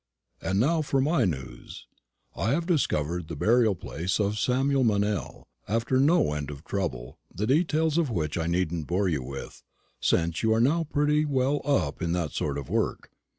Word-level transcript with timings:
"And 0.41 0.59
now 0.59 0.81
for 0.81 0.99
my 0.99 1.25
news. 1.25 1.85
I 2.35 2.53
have 2.53 2.65
discovered 2.65 3.27
the 3.27 3.35
burial 3.35 3.75
place 3.75 4.19
of 4.19 4.39
Samuel 4.39 4.83
Meynell, 4.83 5.43
after 5.67 5.99
no 5.99 6.33
end 6.33 6.49
of 6.49 6.63
trouble, 6.65 7.19
the 7.31 7.45
details 7.45 7.99
of 7.99 8.09
which 8.09 8.35
I 8.35 8.47
needn't 8.47 8.87
bore 8.87 9.09
you 9.09 9.21
with, 9.21 9.61
since 9.99 10.41
you 10.41 10.55
are 10.55 10.59
now 10.59 10.85
pretty 10.85 11.23
well 11.23 11.61
up 11.63 12.01
in 12.01 12.13
that 12.13 12.31
sort 12.31 12.57
of 12.57 12.67
work. 12.67 13.11